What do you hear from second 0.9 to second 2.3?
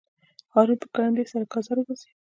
کرندي سره ګازر وباسي.